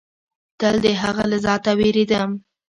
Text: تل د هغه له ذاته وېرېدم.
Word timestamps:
تل 0.59 0.75
د 0.85 0.87
هغه 1.01 1.23
له 1.31 1.37
ذاته 1.45 1.71
وېرېدم. 1.79 2.29